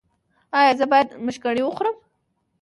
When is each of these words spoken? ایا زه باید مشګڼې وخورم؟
ایا 0.59 0.71
زه 0.79 0.85
باید 0.91 1.09
مشګڼې 1.25 1.63
وخورم؟ 1.65 1.95